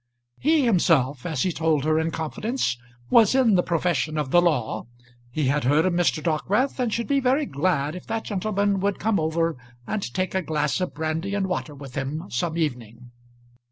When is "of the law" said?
4.17-4.87